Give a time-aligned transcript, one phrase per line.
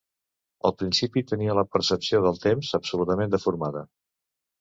[0.67, 3.85] Al principi tenia la percepció del temps absolutament deformada.